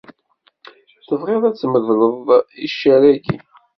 [1.07, 2.27] Tebɣiḍ ad tmedleḍ
[2.65, 3.37] iccer-agi?